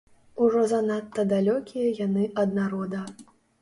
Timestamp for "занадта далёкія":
0.71-1.95